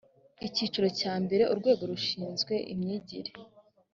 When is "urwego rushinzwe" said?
1.53-2.53